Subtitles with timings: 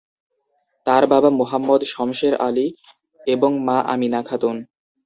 [0.87, 2.67] তার বাবা মুহম্মদ শমসের আলী
[3.27, 4.55] এবং মা আমিনা খাতুন।